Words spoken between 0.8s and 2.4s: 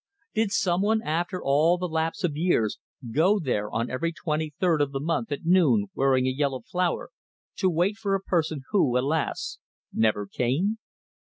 after all the lapse of